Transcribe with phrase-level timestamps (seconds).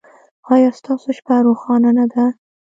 [0.53, 2.25] ایا ستاسو شپه روښانه نه ده؟